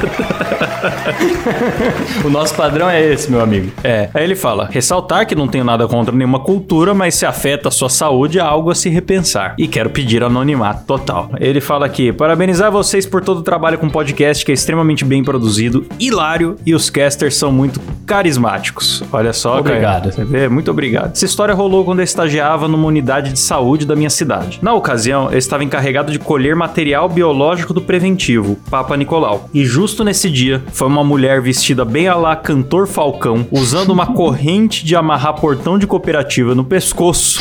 [2.25, 3.71] O nosso padrão é esse, meu amigo.
[3.85, 7.69] É, aí ele fala: ressaltar que não tenho nada contra nenhuma cultura, mas se afeta
[7.69, 9.55] a sua saúde, é algo a se repensar.
[9.59, 11.31] E quero pedir anonimato total.
[11.39, 15.05] Ele fala aqui: parabenizar vocês por todo o trabalho com o podcast, que é extremamente
[15.05, 19.03] bem produzido, hilário e os casters são muito carismáticos.
[19.13, 20.11] Olha só, Obrigado.
[20.11, 20.49] Você vê?
[20.49, 21.13] Muito obrigado.
[21.13, 24.59] Essa história rolou quando eu estagiava numa unidade de saúde da minha cidade.
[24.63, 29.49] Na ocasião, eu estava encarregado de colher material biológico do preventivo, Papa Nicolau.
[29.53, 34.07] E justo nesse dia, foi uma mulher vestida bem a lá cantor Falcão, usando uma
[34.15, 37.41] corrente de amarrar portão de cooperativa no pescoço,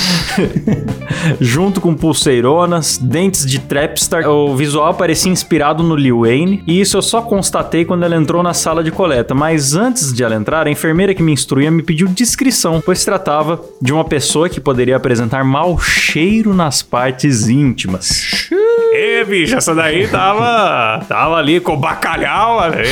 [1.39, 4.27] junto com pulseironas, dentes de trapstar.
[4.29, 8.41] O visual parecia inspirado no Lil Wayne, e isso eu só constatei quando ela entrou
[8.41, 9.33] na sala de coleta.
[9.33, 13.05] Mas antes de ela entrar, a enfermeira que me instruía me pediu descrição, pois se
[13.05, 18.49] tratava de uma pessoa que poderia apresentar mau cheiro nas partes íntimas.
[18.93, 21.05] Ê, bicho, essa daí tava.
[21.05, 22.87] tava ali com bacalhau, ali.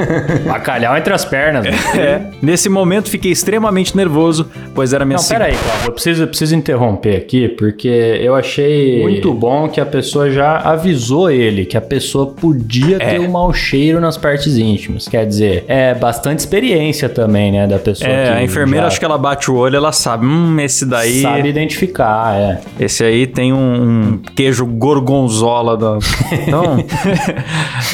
[0.46, 1.64] Bacalhau entre as pernas.
[1.64, 1.70] né?
[1.96, 2.30] É.
[2.42, 5.86] Nesse momento fiquei extremamente nervoso, pois era minha Não, pera aí, Cláudio.
[5.86, 10.58] Eu preciso, eu preciso interromper aqui, porque eu achei muito bom que a pessoa já
[10.58, 15.08] avisou ele que a pessoa podia ter um mau cheiro nas partes íntimas.
[15.08, 18.98] Quer dizer, é bastante experiência também, né, da pessoa É, que a enfermeira, já acho
[18.98, 20.26] que ela bate o olho, ela sabe.
[20.26, 21.22] Hum, esse daí.
[21.22, 22.60] sabe identificar, é.
[22.78, 25.98] Esse aí tem um, um queijo gorgonzola da.
[26.46, 26.84] Então,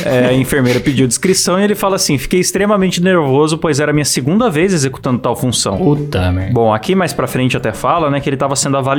[0.04, 3.94] é, a enfermeira pediu descrição e ele fala assim: fiquei extremamente nervoso, pois era a
[3.94, 5.76] minha segunda vez executando tal função.
[5.78, 6.52] Puta merda.
[6.52, 8.89] Bom, aqui mais pra frente até fala, né, que ele tava sendo avaliado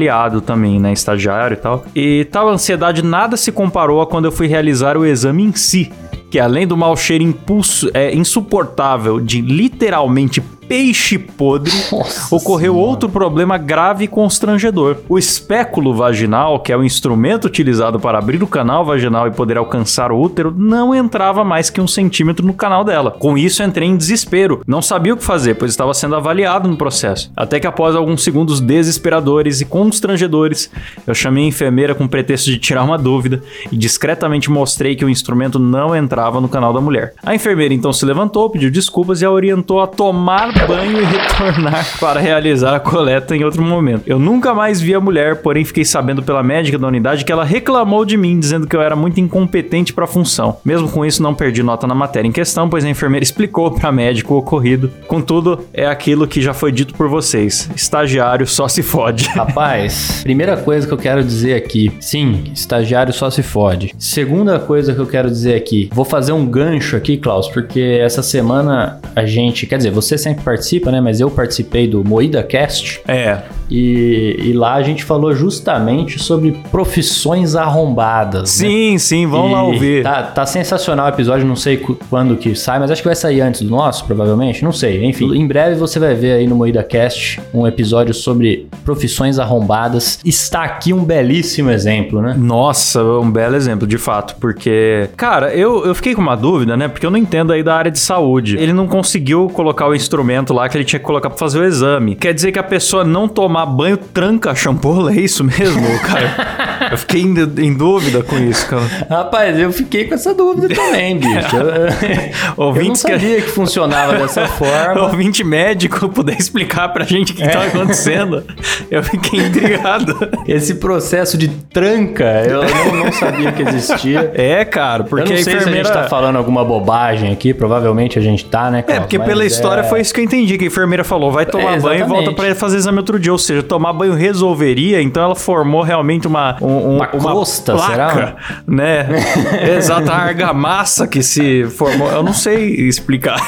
[0.42, 1.86] também, né, estagiário e tal.
[1.96, 5.92] E tal ansiedade nada se comparou a quando eu fui realizar o exame em si,
[6.30, 12.90] que além do mau cheiro impulso, é, insuportável de literalmente peixe podre, Nossa ocorreu Senhora.
[12.90, 15.00] outro problema grave e constrangedor.
[15.10, 19.58] O espéculo vaginal, que é o instrumento utilizado para abrir o canal vaginal e poder
[19.58, 23.12] alcançar o útero, não entrava mais que um centímetro no canal dela.
[23.12, 24.62] Com isso, entrei em desespero.
[24.66, 27.30] Não sabia o que fazer, pois estava sendo avaliado no processo.
[27.36, 30.72] Até que após alguns segundos desesperadores e constrangedores,
[31.06, 35.10] eu chamei a enfermeira com pretexto de tirar uma dúvida e discretamente mostrei que o
[35.10, 37.14] instrumento não entrava no canal da mulher.
[37.22, 41.86] A enfermeira então se levantou, pediu desculpas e a orientou a tomar banho e retornar
[42.00, 44.04] para realizar a coleta em outro momento.
[44.06, 47.44] Eu nunca mais vi a mulher, porém fiquei sabendo pela médica da unidade que ela
[47.44, 50.58] reclamou de mim, dizendo que eu era muito incompetente para a função.
[50.64, 53.90] Mesmo com isso, não perdi nota na matéria em questão, pois a enfermeira explicou para
[53.90, 54.92] a médica o ocorrido.
[55.08, 59.28] Contudo, é aquilo que já foi dito por vocês: estagiário só se fode.
[59.36, 63.94] Rapaz, primeira coisa que eu quero dizer aqui, sim, estagiário só se fode.
[63.98, 68.24] Segunda coisa que eu quero dizer aqui, vou fazer um gancho aqui, Klaus, porque essa
[68.24, 71.00] semana a gente, quer dizer, você sempre participa, né?
[71.00, 76.52] Mas eu participei do Moída Cast É, e, e lá a gente falou justamente sobre
[76.70, 78.42] profissões arrombadas.
[78.42, 78.68] né?
[78.68, 80.04] sim, sim, vamos lá ouvir.
[80.04, 81.78] Tá, tá sensacional o episódio, não sei
[82.10, 84.62] quando que sai, mas acho que vai sair antes do nosso, provavelmente.
[84.62, 85.06] Não sei.
[85.06, 90.20] Enfim, em breve você vai ver aí no Moída Cast um episódio sobre profissões arrombadas.
[90.26, 92.36] Está aqui um belíssimo exemplo, né?
[92.38, 96.90] Nossa, um belo exemplo, de fato, porque, cara, eu, eu fiquei com uma dúvida, né?
[96.90, 98.58] Porque eu não entendo aí da área de saúde.
[98.58, 101.64] Ele não conseguiu colocar o instrumento lá que ele tinha que colocar pra fazer o
[101.64, 102.16] exame.
[102.16, 106.80] Quer dizer que a pessoa não tomava tomar banho tranca shampoo, é isso mesmo, cara?
[106.90, 108.84] Eu fiquei em, em dúvida com isso, cara.
[109.10, 111.56] Rapaz, eu fiquei com essa dúvida também, bicho.
[111.56, 111.86] Eu, eu
[112.58, 115.02] não Ouvintes que- sabia que funcionava dessa forma.
[115.12, 118.44] Ouvinte médico puder explicar pra gente o que, que tá acontecendo.
[118.90, 120.16] Eu fiquei intrigado.
[120.48, 124.32] Esse processo de tranca, eu não, não sabia que existia.
[124.42, 125.86] É, cara, porque eu não a sei enfermeira.
[125.86, 129.18] se a gente tá falando alguma bobagem aqui, provavelmente a gente tá, né, É, porque
[129.18, 131.76] Mas pela história é- foi isso que eu entendi, que a enfermeira falou, vai tomar
[131.76, 133.32] É, banho e volta pra fazer exame outro dia.
[133.32, 136.56] Ou seja, tomar banho resolveria, então ela formou realmente uma...
[136.62, 138.36] um- um- Uma crosta, placa, será?
[138.68, 139.08] Né?
[139.78, 142.10] Exato, a argamassa que se formou.
[142.12, 143.40] Eu não sei explicar.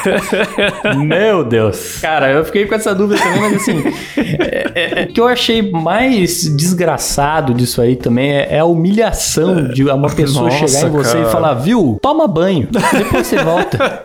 [0.96, 1.98] Meu Deus.
[2.00, 3.82] Cara, eu fiquei com essa dúvida também, mas assim.
[4.16, 9.68] é- é- é- o que eu achei mais desgraçado disso aí também é, a humilhação
[9.68, 11.28] de uma pessoa Nossa, chegar em você cara.
[11.28, 12.68] e falar, viu, toma banho.
[12.70, 14.02] Depois você volta.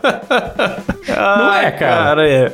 [1.08, 2.28] Não é, Ai, cara?
[2.28, 2.52] é.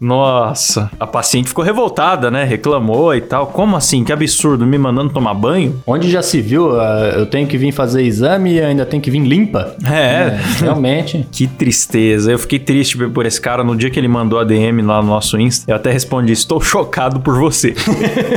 [0.00, 2.44] Nossa, a paciente ficou revoltada, né?
[2.44, 3.48] Reclamou e tal.
[3.48, 4.04] Como assim?
[4.04, 5.82] Que absurdo, me mandando tomar banho?
[5.86, 9.10] Onde já se viu, ah, eu tenho que vir fazer exame e ainda tenho que
[9.10, 9.74] vir limpa.
[9.84, 10.38] É.
[10.60, 11.26] realmente.
[11.38, 12.32] Que tristeza.
[12.32, 15.08] Eu fiquei triste por esse cara no dia que ele mandou a DM lá no
[15.08, 15.70] nosso Insta.
[15.70, 17.74] Eu até respondi: Estou chocado por você.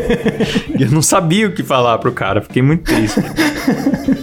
[0.80, 2.42] Eu não sabia o que falar pro cara.
[2.42, 3.20] Fiquei muito triste.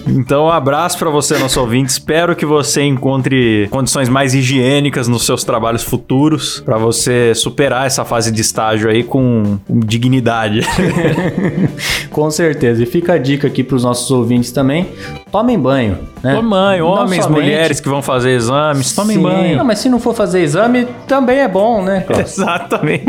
[0.07, 1.91] Então, um abraço pra você, nosso ouvinte.
[1.91, 6.98] Espero que você encontre condições mais higiênicas nos seus trabalhos futuros pra você
[7.35, 10.61] superar essa fase de estágio aí com com dignidade.
[12.11, 12.83] Com certeza.
[12.83, 14.89] E fica a dica aqui pros nossos ouvintes também:
[15.31, 15.99] tomem banho.
[16.23, 16.35] Né?
[16.35, 19.23] Tomem banho, homens, somente- mulheres que vão fazer exames, tomem Sim.
[19.23, 19.57] banho.
[19.59, 22.37] Não, mas se não for fazer exame, também é bom, né, Klaus?
[22.39, 23.05] Exatamente.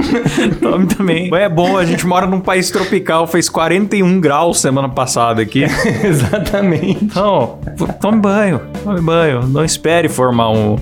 [0.62, 1.34] Tome também.
[1.34, 5.63] É bom, a gente mora num país tropical, fez 41 graus semana passada aqui.
[6.04, 7.04] Exatamente.
[7.04, 7.58] Então,
[7.99, 9.47] tome banho, tome banho.
[9.47, 10.75] Não espere formar um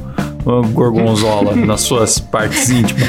[0.43, 3.03] gorgonzola nas suas partes íntimas.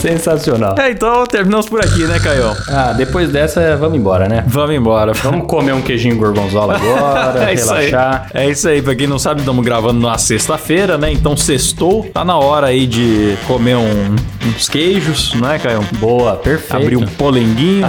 [0.00, 0.74] Sensacional.
[0.78, 2.52] É, então terminamos por aqui, né, Caio?
[2.68, 4.44] Ah, depois dessa, vamos embora, né?
[4.46, 5.12] Vamos embora.
[5.14, 7.86] Vamos comer um queijinho gorgonzola agora, é isso aí.
[7.90, 8.30] relaxar.
[8.34, 8.82] É isso aí.
[8.82, 11.12] Pra quem não sabe, estamos gravando na sexta-feira, né?
[11.12, 12.04] Então sextou.
[12.12, 15.84] Tá na hora aí de comer um- uns queijos, não é, Caio?
[15.98, 16.76] Boa, perfeito.
[16.82, 17.86] Abrir um polenguinho.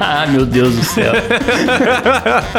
[0.00, 1.12] ah, meu Deus do céu.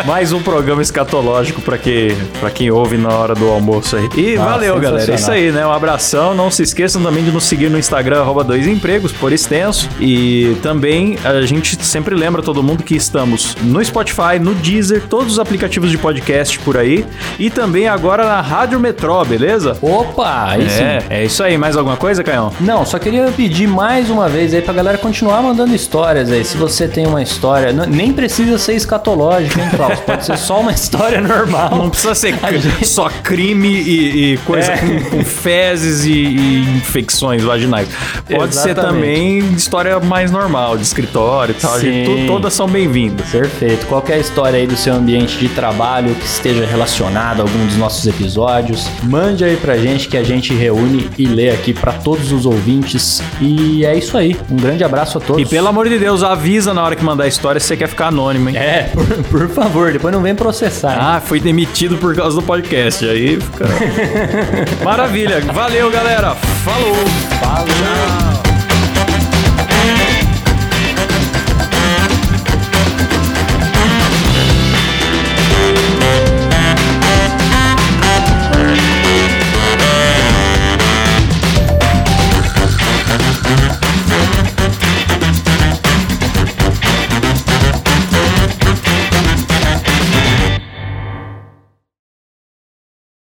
[0.06, 4.08] Mais um programa escatológico pra quem, pra quem ouve na hora do almoço aí.
[4.16, 5.12] E Ah, valeu, galera.
[5.12, 5.68] É isso aí, né?
[5.68, 6.34] Um abração.
[6.34, 9.90] Não se esqueçam também de nos seguir no Instagram, arroba dois empregos, por extenso.
[10.00, 15.34] E também a gente sempre lembra todo mundo que estamos no Spotify, no Deezer, todos
[15.34, 17.06] os aplicativos de podcast por aí.
[17.38, 19.78] E também agora na Rádio Metrô, beleza?
[19.82, 20.84] Opa, aí sim.
[20.84, 21.58] É, é isso aí.
[21.58, 22.52] Mais alguma coisa, Caião?
[22.62, 26.46] Não, só queria pedir mais uma vez aí pra galera continuar mandando histórias aí.
[26.46, 30.00] Se você tem uma história, nem precisa ser escatológica, hein, Klaus?
[30.00, 31.72] Pode ser só uma história normal.
[31.76, 34.78] Não precisa ser gente- só crime e, e coisa É.
[34.78, 37.88] com, com fezes e, e infecções vaginais.
[38.30, 38.96] Pode ser Exatamente.
[38.96, 41.80] também história mais normal, de escritório e tal.
[41.80, 43.28] Gente- to- todas são bem-vindas.
[43.30, 43.86] Perfeito.
[43.88, 48.06] Qualquer história aí do seu ambiente de trabalho que esteja relacionada a algum dos nossos
[48.08, 52.46] episódios, mande aí pra gente que a gente reúne e lê aqui pra todos os
[52.46, 53.22] ouvintes.
[53.42, 54.36] E é isso aí.
[54.50, 55.42] Um grande abraço a todos.
[55.42, 57.88] E pelo amor de Deus, avisa na hora que mandar a história se você quer
[57.88, 58.58] ficar anônimo, hein?
[58.58, 60.94] É, por, por favor, depois não vem processar.
[60.94, 61.00] hein?
[61.02, 63.06] Ah, foi demitido por causa do podcast.
[63.08, 64.84] Aí fica.
[64.84, 65.42] Maravilha.
[65.54, 66.36] Valeu, galera.
[66.36, 66.96] Falou.
[67.40, 68.45] Falou.